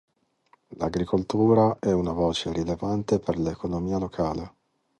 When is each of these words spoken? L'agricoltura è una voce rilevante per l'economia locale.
L'agricoltura 0.77 1.77
è 1.77 1.91
una 1.91 2.11
voce 2.11 2.51
rilevante 2.51 3.19
per 3.19 3.37
l'economia 3.37 3.99
locale. 3.99 4.53